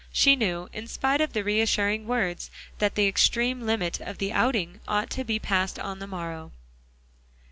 [0.11, 4.79] She knew in spite of the reassuring words that the extreme limit of the "outing"
[4.87, 6.51] ought to be passed on the morrow.